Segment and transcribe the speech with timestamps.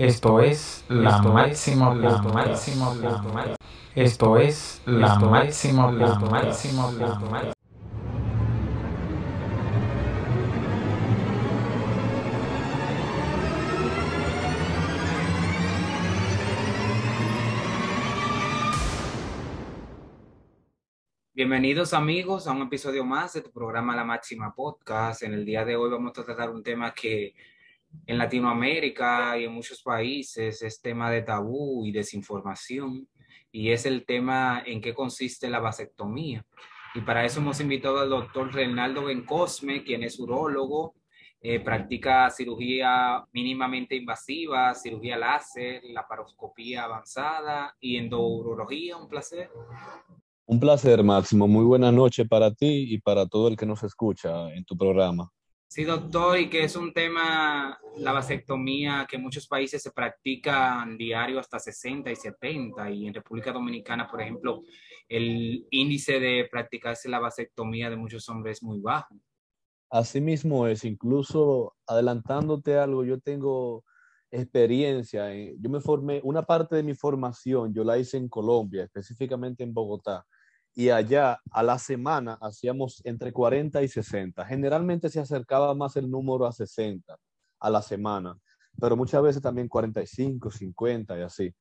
[0.00, 3.56] Esto es la máximo, la máximo, la máximo.
[3.94, 7.52] Esto es la máximo, la máximo, la máximo.
[21.34, 25.24] Bienvenidos amigos a un episodio más de tu programa La Máxima Podcast.
[25.24, 27.34] En el día de hoy vamos a tratar un tema que
[28.06, 33.08] en Latinoamérica y en muchos países es tema de tabú y desinformación
[33.52, 36.44] y es el tema en qué consiste la vasectomía.
[36.94, 40.94] Y para eso hemos invitado al doctor Reinaldo Bencosme, quien es urólogo,
[41.42, 48.96] eh, practica cirugía mínimamente invasiva, cirugía láser, laparoscopía avanzada y endourología.
[48.96, 49.50] Un placer.
[50.44, 51.48] Un placer, Máximo.
[51.48, 55.30] Muy buena noche para ti y para todo el que nos escucha en tu programa.
[55.72, 60.98] Sí, doctor, y que es un tema, la vasectomía, que en muchos países se practican
[60.98, 64.62] diario hasta 60 y 70, y en República Dominicana, por ejemplo,
[65.08, 69.14] el índice de practicarse la vasectomía de muchos hombres es muy bajo.
[69.90, 73.84] Así mismo es, incluso adelantándote algo, yo tengo
[74.32, 79.62] experiencia, yo me formé, una parte de mi formación yo la hice en Colombia, específicamente
[79.62, 80.26] en Bogotá
[80.74, 84.44] y allá a la semana hacíamos entre 40 y 60.
[84.46, 87.16] Generalmente se acercaba más el número a 60
[87.60, 88.38] a la semana,
[88.80, 91.54] pero muchas veces también 45, 50 y así.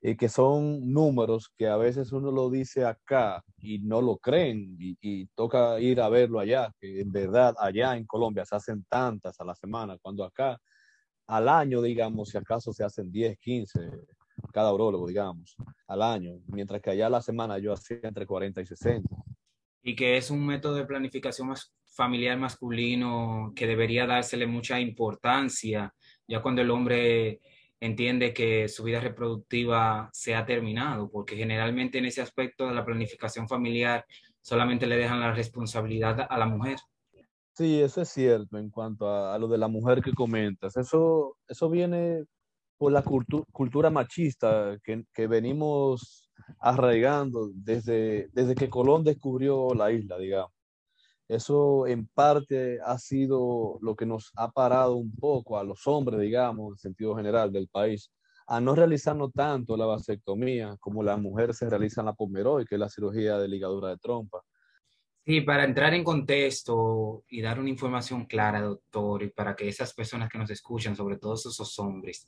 [0.00, 4.76] Y que son números que a veces uno lo dice acá y no lo creen
[4.78, 8.84] y, y, toca ir a verlo allá, que en verdad allá en Colombia se hacen
[8.88, 10.58] tantas a la semana, cuando acá
[11.26, 13.90] al año, digamos, si acaso se hacen 10, 15,
[14.52, 18.60] cada urologo, digamos, al año, mientras que allá a la semana yo hacía entre 40
[18.60, 19.08] y 60.
[19.82, 25.94] Y que es un método de planificación más familiar masculino que debería dársele mucha importancia,
[26.26, 27.40] ya cuando el hombre
[27.80, 32.84] entiende que su vida reproductiva se ha terminado, porque generalmente en ese aspecto de la
[32.84, 34.04] planificación familiar
[34.40, 36.78] solamente le dejan la responsabilidad a la mujer.
[37.52, 40.76] Sí, eso es cierto en cuanto a, a lo de la mujer que comentas.
[40.76, 42.24] Eso, eso viene
[42.78, 46.30] por la cultura machista que, que, venimos
[46.60, 50.52] arraigando desde, desde que Colón descubrió la isla, digamos.
[51.28, 56.20] Eso en parte ha sido lo que nos ha parado un poco a los hombres,
[56.20, 58.10] digamos, en sentido general del país,
[58.46, 62.76] a no realizarnos tanto la vasectomía como la mujer se realiza en la pomeroy, que
[62.76, 64.40] es la cirugía de ligadura de trompa.
[65.28, 69.92] Sí, para entrar en contexto y dar una información clara, doctor, y para que esas
[69.92, 72.26] personas que nos escuchan, sobre todo esos hombres,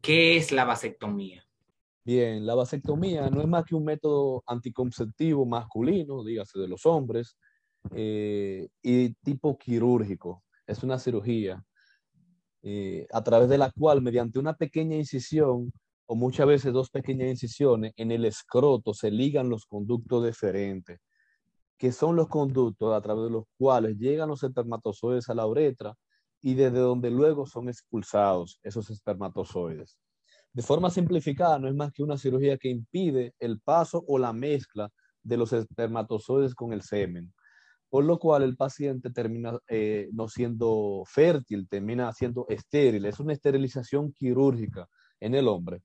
[0.00, 1.46] ¿qué es la vasectomía?
[2.02, 7.36] Bien, la vasectomía no es más que un método anticonceptivo masculino, dígase de los hombres,
[7.94, 10.42] eh, y tipo quirúrgico.
[10.66, 11.62] Es una cirugía
[12.62, 15.70] eh, a través de la cual, mediante una pequeña incisión,
[16.06, 20.98] o muchas veces dos pequeñas incisiones, en el escroto se ligan los conductos deferentes
[21.78, 25.94] que son los conductos a través de los cuales llegan los espermatozoides a la uretra
[26.42, 29.98] y desde donde luego son expulsados esos espermatozoides.
[30.52, 34.32] De forma simplificada, no es más que una cirugía que impide el paso o la
[34.32, 34.90] mezcla
[35.22, 37.32] de los espermatozoides con el semen,
[37.88, 43.06] por lo cual el paciente termina eh, no siendo fértil, termina siendo estéril.
[43.06, 44.88] Es una esterilización quirúrgica
[45.20, 45.82] en el hombre.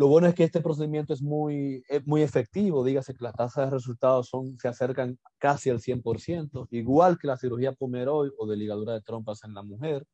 [0.00, 3.76] Lo bueno es que este procedimiento es muy, muy efectivo, dígase que las tasas de
[3.76, 8.94] resultados son, se acercan casi al 100%, igual que la cirugía pomeroid o de ligadura
[8.94, 10.06] de trompas en la mujer.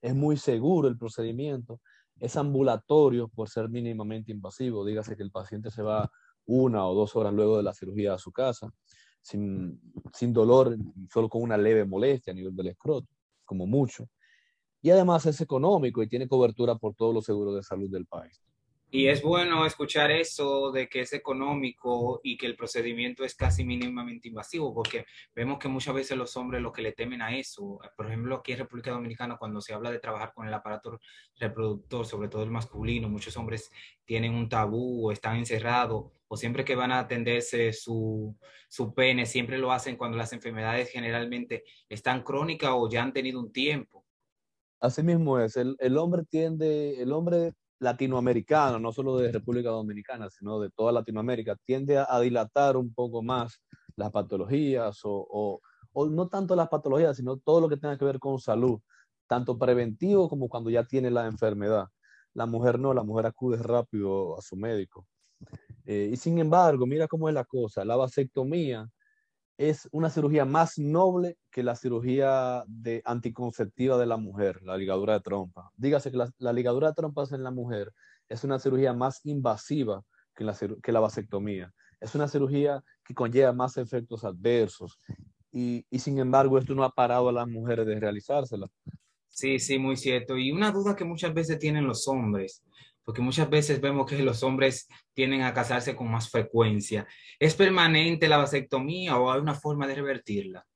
[0.00, 1.78] Es muy seguro el procedimiento,
[2.18, 6.10] es ambulatorio por ser mínimamente invasivo, dígase que el paciente se va
[6.46, 8.72] una o dos horas luego de la cirugía a su casa,
[9.20, 9.78] sin,
[10.14, 10.74] sin dolor,
[11.12, 13.08] solo con una leve molestia a nivel del escroto,
[13.44, 14.08] como mucho.
[14.80, 18.42] Y además es económico y tiene cobertura por todos los seguros de salud del país.
[18.90, 23.62] Y es bueno escuchar eso de que es económico y que el procedimiento es casi
[23.62, 25.04] mínimamente invasivo, porque
[25.34, 28.52] vemos que muchas veces los hombres lo que le temen a eso, por ejemplo, aquí
[28.52, 30.98] en República Dominicana, cuando se habla de trabajar con el aparato
[31.36, 33.70] reproductor, sobre todo el masculino, muchos hombres
[34.06, 38.34] tienen un tabú o están encerrados, o siempre que van a atenderse su,
[38.70, 43.38] su pene, siempre lo hacen cuando las enfermedades generalmente están crónicas o ya han tenido
[43.38, 44.06] un tiempo.
[44.80, 50.28] Así mismo es, el, el hombre tiende, el hombre latinoamericano, no solo de República Dominicana,
[50.30, 53.60] sino de toda Latinoamérica, tiende a, dilatar un poco más
[53.96, 55.60] las patologías o,
[55.92, 58.80] o, no tanto las patologías, sino todo lo que tenga que ver con salud,
[59.26, 61.86] tanto preventivo como cuando ya tiene la enfermedad.
[62.34, 65.06] La mujer no, la mujer acude rápido a su médico.
[65.84, 68.88] Eh, y sin embargo, mira cómo es la cosa, la vasectomía
[69.58, 75.14] es una cirugía más noble que la cirugía de anticonceptiva de la mujer, la ligadura
[75.14, 75.72] de trompa.
[75.76, 77.92] Dígase que la, ligadura de trompas en la mujer
[78.28, 80.04] es una cirugía más invasiva
[80.36, 81.74] que la, que la vasectomía.
[82.00, 85.00] Es una cirugía que conlleva más efectos adversos
[85.50, 88.68] y, y, sin embargo esto no ha parado a las mujeres de realizársela.
[89.26, 90.36] Sí, sí, muy cierto.
[90.36, 92.62] Y una duda que muchas veces tienen los hombres,
[93.08, 97.06] porque muchas veces vemos que los hombres tienden a casarse con más frecuencia.
[97.38, 100.66] ¿Es permanente la vasectomía o hay una forma de revertirla?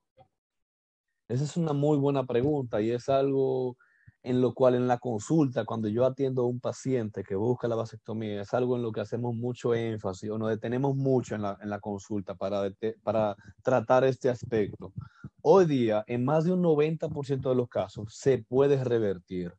[1.29, 3.77] Esa es una muy buena pregunta y es algo
[4.23, 7.77] en lo cual en la consulta, cuando yo atiendo a un paciente que busca la
[7.77, 11.81] vasectomía, es algo en lo que hacemos mucho énfasis o nos detenemos mucho en la,
[11.83, 14.95] consulta para tratar este aspecto.
[15.43, 19.53] Hoy día, en más de un 90% de los casos, se puede revertir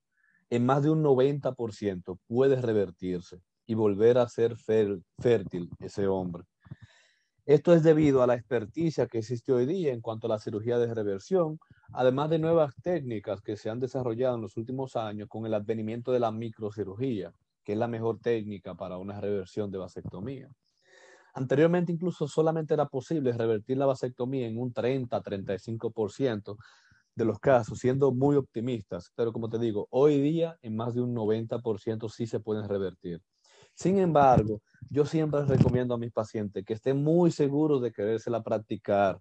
[0.55, 6.43] en más de un 90% puede revertirse y volver a ser fértil ese hombre.
[7.47, 10.77] Esto es debido a la experticia que existe hoy día en cuanto a la cirugía
[10.77, 11.59] de reversión,
[11.91, 16.11] además de nuevas técnicas que se han desarrollado en los últimos años con el advenimiento
[16.11, 17.33] de la microcirugía,
[17.63, 20.49] que es la mejor técnica para una reversión de vasectomía.
[21.33, 26.57] Anteriormente incluso solamente era posible revertir la vasectomía en un 30-35%,
[27.15, 31.01] de los casos, siendo muy optimistas, pero como te digo, hoy día en más de
[31.01, 33.21] un 90% sí se pueden revertir.
[33.75, 39.19] Sin embargo, yo siempre recomiendo a mis pacientes que estén muy seguros de querérsela practicar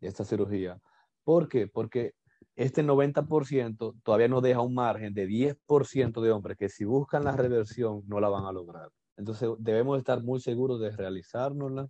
[0.00, 0.80] esta cirugía.
[1.24, 1.68] ¿Por qué?
[1.68, 2.14] Porque
[2.56, 7.36] este 90% todavía nos deja un margen de 10% de hombres que si buscan la
[7.36, 8.90] reversión no la van a lograr.
[9.16, 11.88] Entonces debemos estar muy seguros de realizárnosla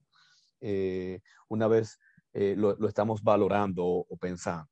[0.60, 1.98] eh, una vez
[2.32, 4.68] eh, lo, estamos valorando o pensando.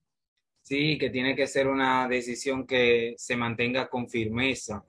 [0.71, 4.85] Sí, que tiene que ser una decisión que se mantenga con firmeza.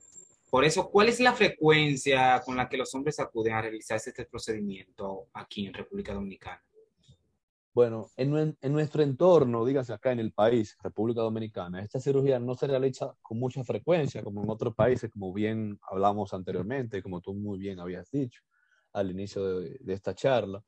[0.48, 4.26] Por eso, ¿cuál es la frecuencia con la que los hombres acuden a realizarse este
[4.26, 6.62] procedimiento aquí en República Dominicana?
[7.74, 12.68] Bueno, en, nuestro entorno, dígase acá en el país, República Dominicana, esta cirugía no se
[12.68, 17.58] realiza con mucha frecuencia como en otros países, como bien hablamos anteriormente, como tú muy
[17.58, 18.40] bien habías dicho
[18.92, 20.62] al inicio de esta charla.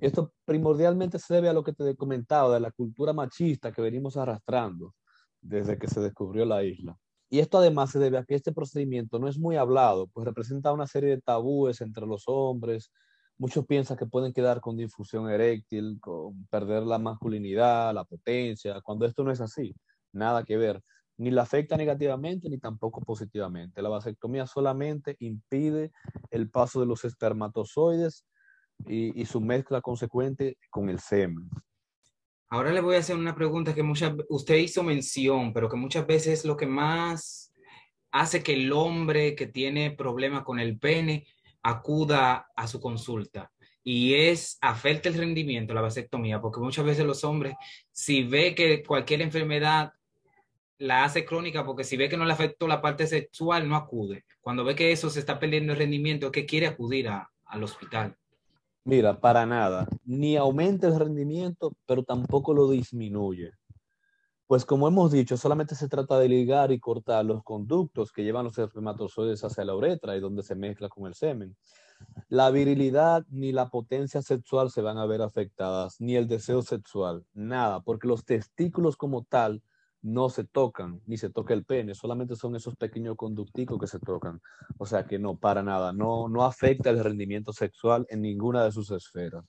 [0.00, 3.82] Esto primordialmente se debe a lo que te he comentado, de la cultura machista que
[3.82, 4.94] venimos arrastrando
[5.40, 6.96] desde que se descubrió la isla.
[7.28, 10.72] Y esto además se debe a que este procedimiento no es muy hablado, pues representa
[10.72, 12.90] una serie de tabúes entre los hombres.
[13.38, 19.06] Muchos piensan que pueden quedar con difusión eréctil, con perder la masculinidad, la potencia, cuando
[19.06, 19.74] esto no es así,
[20.12, 20.82] nada que ver.
[21.18, 23.80] Ni la afecta negativamente ni tampoco positivamente.
[23.80, 25.92] La vasectomía solamente impide
[26.30, 28.24] el paso de los espermatozoides
[28.86, 31.48] y, su mezcla consecuente con el semen.
[32.48, 36.06] Ahora le voy a hacer una pregunta que muchas, usted hizo mención, pero que muchas
[36.06, 37.52] veces es lo que más
[38.10, 41.26] hace que el hombre que tiene problemas con el pene
[41.62, 47.24] acuda a su consulta y es afecta el rendimiento, la vasectomía, porque muchas veces los
[47.24, 47.54] hombres,
[47.92, 49.92] si ve que cualquier enfermedad
[50.78, 54.24] la hace crónica, porque si ve que no le afectó la parte sexual, no acude.
[54.40, 58.16] Cuando ve que eso se está perdiendo el rendimiento, es que quiere acudir al hospital.
[58.90, 59.86] Mira, para nada.
[60.04, 63.52] Ni aumenta el rendimiento, pero tampoco lo disminuye.
[64.48, 68.46] Pues como hemos dicho, solamente se trata de ligar y cortar los conductos que llevan
[68.46, 71.56] los espermatozoides hacia la uretra y donde se mezcla con el semen.
[72.28, 77.24] La virilidad ni la potencia sexual se van a ver afectadas, ni el deseo sexual,
[77.32, 79.62] nada, porque los testículos como tal
[80.02, 83.98] no se tocan, ni se toca el pene, solamente son esos pequeños conducticos que se
[83.98, 84.40] tocan.
[84.78, 88.72] O sea que no, para nada, no, no afecta el rendimiento sexual en ninguna de
[88.72, 89.44] sus esferas.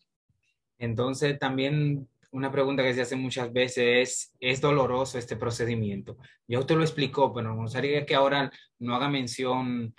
[0.78, 6.18] Entonces, también una pregunta que se hace muchas veces es, ¿es doloroso este procedimiento?
[6.48, 9.94] Ya usted lo explicó, pero me gustaría que ahora no haga mención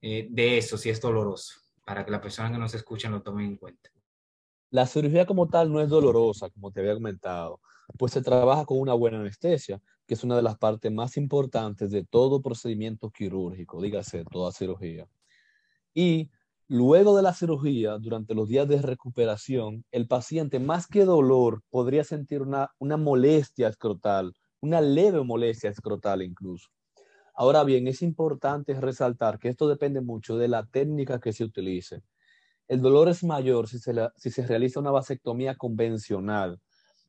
[0.00, 3.44] eh, de eso, si es doloroso, para que la persona que nos escucha lo tome
[3.44, 3.90] en cuenta.
[4.70, 7.60] La cirugía como tal no es dolorosa, como te había comentado,
[7.98, 11.90] pues se trabaja con una buena anestesia, que es una de las partes más importantes
[11.90, 15.06] de todo procedimiento quirúrgico, dígase, toda cirugía.
[15.92, 16.30] Y
[16.66, 22.04] luego de la cirugía, durante los días de recuperación, el paciente más que dolor podría
[22.04, 26.70] sentir una, una molestia escrotal, una leve molestia escrotal incluso.
[27.34, 32.02] Ahora bien, es importante resaltar que esto depende mucho de la técnica que se utilice.
[32.66, 36.58] El dolor es mayor si se, si se realiza una vasectomía convencional,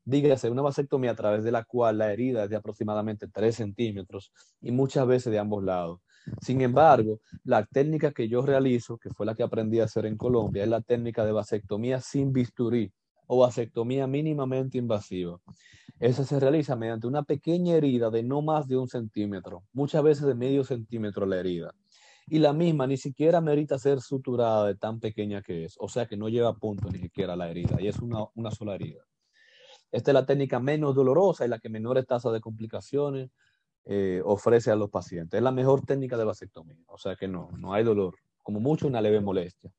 [0.09, 4.31] dígase una vasectomía a través de la cual la herida es de aproximadamente 3 centímetros
[4.61, 6.01] y muchas veces de ambos lados.
[6.41, 10.17] Sin embargo, la técnica que yo realizo, que fue la que aprendí a hacer en
[10.17, 12.91] Colombia, es la técnica de vasectomía sin bisturí
[13.27, 15.39] o vasectomía mínimamente invasiva.
[15.99, 20.25] Esa se realiza mediante una pequeña herida de no más de un centímetro, muchas veces
[20.25, 21.73] de medio centímetro la herida.
[22.27, 26.07] Y la misma ni siquiera merita ser suturada de tan pequeña que es, o sea
[26.07, 29.08] que no lleva punto ni siquiera la herida, y es una, una sola herida.
[29.91, 33.31] Esta es la técnica menos dolorosa y la que menores tasas de complicaciones
[33.85, 35.37] eh, ofrece a los pacientes.
[35.37, 38.87] Es la mejor técnica de vasectomía, o sea que no, no hay dolor, como mucho
[38.87, 39.73] una leve molestia.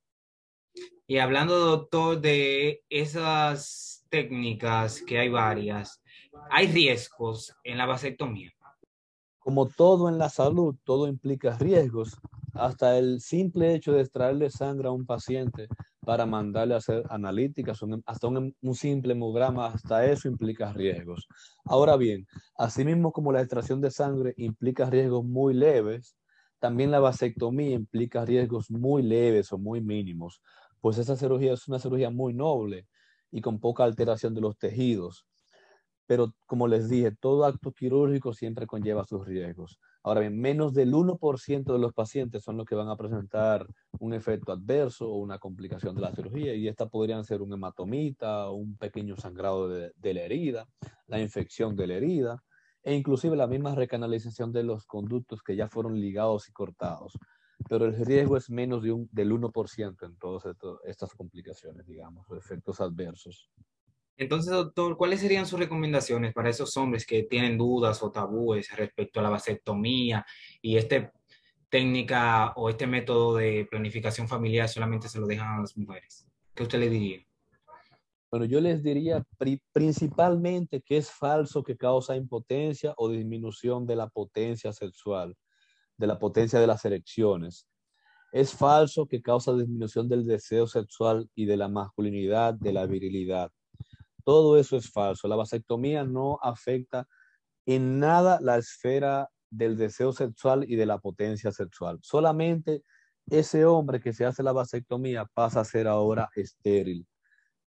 [1.07, 6.03] Y hablando, doctor, de esas técnicas, que hay varias,
[6.51, 8.53] ¿hay riesgos en la vasectomía?
[9.39, 12.17] Como todo en la salud, todo implica riesgos.
[12.53, 15.69] Hasta el simple hecho de extraerle sangre a un paciente
[16.05, 21.27] para mandarle a hacer analíticas, hasta un, un, simple hemograma, hasta eso implica riesgos.
[21.65, 22.27] Ahora bien,
[22.57, 26.17] asimismo como la extracción de sangre implica riesgos muy leves,
[26.59, 30.43] también la vasectomía implica riesgos muy leves o muy mínimos,
[30.81, 32.87] pues esa cirugía es una cirugía muy noble
[33.31, 35.27] y con poca alteración de los tejidos.
[36.07, 39.79] Pero como les dije, todo acto quirúrgico siempre conlleva sus riesgos.
[40.03, 43.67] Ahora bien, menos del 1% de los pacientes son los que van a presentar
[43.99, 48.51] un efecto adverso o una complicación de la cirugía y esta podrían ser un hematomita,
[48.51, 50.69] un pequeño sangrado de, de la herida,
[51.07, 52.43] la infección de la herida
[52.83, 57.19] e inclusive la misma recanalización de los conductos que ya fueron ligados y cortados
[57.69, 62.37] pero el riesgo es menos de un, del 1% en todas estas complicaciones, digamos, o
[62.37, 63.51] efectos adversos.
[64.21, 69.19] Entonces, doctor, ¿cuáles serían sus recomendaciones para esos hombres que tienen dudas o tabúes respecto
[69.19, 70.27] a la vasectomía
[70.61, 71.11] y esta
[71.71, 76.27] técnica o este método de planificación familiar solamente se lo dejan a las mujeres?
[76.55, 77.27] ¿Qué usted le diría?
[78.31, 79.25] Bueno, yo les diría
[79.73, 85.35] principalmente que es falso que causa impotencia o disminución de la potencia sexual
[86.01, 87.67] de la potencia de las erecciones.
[88.33, 93.51] Es falso que causa disminución del deseo sexual y de la masculinidad, de la virilidad.
[94.25, 95.29] Todo eso es falso.
[95.29, 97.07] La vasectomía no afecta
[97.67, 101.99] en nada la esfera del deseo sexual y de la potencia sexual.
[102.03, 102.83] Solamente
[103.29, 107.07] ese hombre que se hace la vasectomía pasa a ser ahora estéril,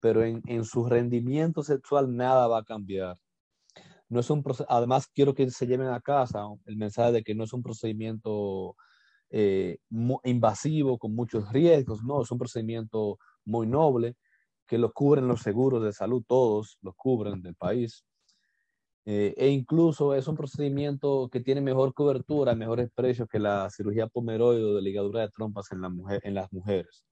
[0.00, 3.18] pero en, en su rendimiento sexual nada va a cambiar
[4.12, 7.44] no es un además quiero que se lleven a casa el mensaje de que no
[7.44, 8.76] es un procedimiento
[9.30, 9.78] eh,
[10.24, 14.16] invasivo con muchos riesgos, no, es un procedimiento muy noble
[14.66, 18.04] que lo cubren los seguros de salud, todos los cubren del país.
[19.04, 24.06] Eh, e incluso es un procedimiento que tiene mejor cobertura, mejores precios que la cirugía
[24.06, 27.04] pomeroide de ligadura de trompas en, la mujer, en las mujeres.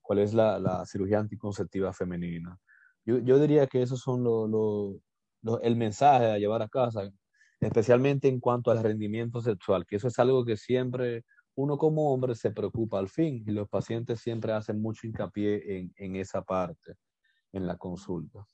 [0.00, 2.56] ¿Cuál es la, la cirugía anticonceptiva femenina?
[3.04, 4.96] Yo, yo, diría que esos son los
[5.62, 7.10] el mensaje a llevar a casa,
[7.60, 12.34] especialmente en cuanto al rendimiento sexual, que eso es algo que siempre uno como hombre
[12.34, 16.94] se preocupa al fin y los pacientes siempre hacen mucho hincapié en, en esa parte,
[17.52, 18.46] en la consulta.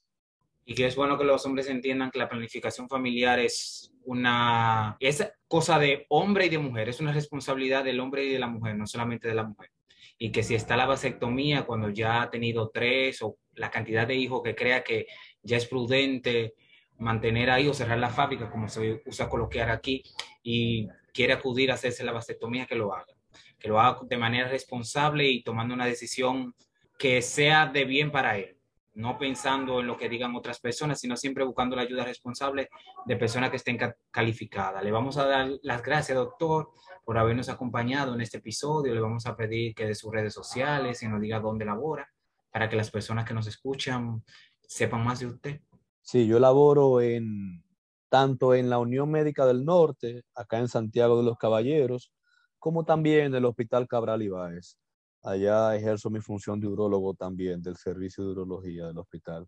[0.64, 5.26] Y que es bueno que los hombres entiendan que la planificación familiar es una es
[5.47, 8.76] cosa de hombre y de mujer, es una responsabilidad del hombre y de la mujer,
[8.76, 9.71] no solamente de la mujer.
[10.19, 14.17] Y que si está la vasectomía cuando ya ha tenido tres o la cantidad de
[14.17, 15.07] hijos que crea que
[15.43, 16.55] ya es prudente
[16.99, 20.02] mantener ahí o cerrar la fábrica, como se usa coloquiar aquí,
[20.43, 20.88] y
[21.19, 23.13] quiere acudir a hacerse la vasectomía, que lo haga.
[23.59, 26.55] Que lo haga de manera responsable y tomando una decisión
[26.97, 28.57] que sea de bien para él.
[28.95, 32.69] No pensando en lo que digan otras personas, sino siempre buscando la ayuda responsable
[33.05, 33.77] de personas que estén
[34.13, 34.85] calificadas.
[34.85, 36.71] Le vamos a dar las gracias, doctor,
[37.05, 38.95] por habernos acompañado en este episodio.
[38.95, 42.09] Le vamos a pedir que de sus redes sociales y nos diga dónde labora,
[42.53, 44.23] para que las personas que nos escuchan
[44.61, 45.61] sepan más de usted.
[46.01, 47.65] Sí, yo laboro en
[48.09, 52.12] tanto en la Unión Médica del Norte, acá en Santiago de los Caballeros,
[52.59, 54.77] como también en el Hospital Cabral Ibáez.
[55.23, 59.47] Allá ejerzo mi función de urologo también del servicio de urología del hospital.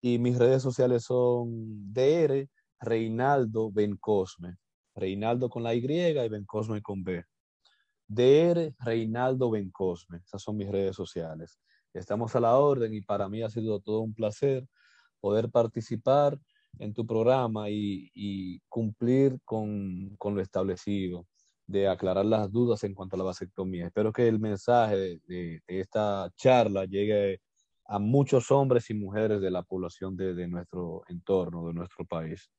[0.00, 2.48] Y mis redes sociales son DR
[2.80, 4.56] Reinaldo Bencosme.
[4.94, 7.24] Reinaldo con la Y y Bencosme con B.
[8.08, 10.18] DR Reinaldo Bencosme.
[10.18, 11.58] Esas son mis redes sociales.
[11.92, 14.66] Estamos a la orden y para mí ha sido todo un placer
[15.20, 16.38] poder participar
[16.78, 21.26] en tu programa y, cumplir con, lo establecido,
[21.66, 23.86] de aclarar las dudas en cuanto a la vasectomía.
[23.86, 27.40] Espero que el mensaje de, esta charla llegue
[27.86, 32.50] a muchos hombres y mujeres de la población de, de, nuestro entorno, de nuestro país.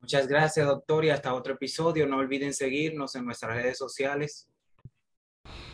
[0.00, 2.06] Muchas gracias, doctor, y hasta otro episodio.
[2.06, 4.48] No olviden seguirnos en nuestras redes sociales.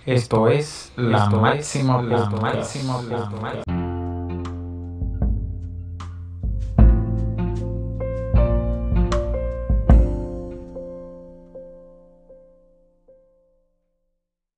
[0.06, 3.83] Esto es la máxima, la máxima, la máxima.